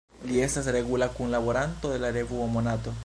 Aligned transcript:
Li 0.29 0.39
estas 0.45 0.69
regula 0.75 1.09
kunlaboranto 1.19 1.93
de 1.93 2.01
la 2.05 2.13
revuo 2.17 2.49
Monato. 2.57 2.97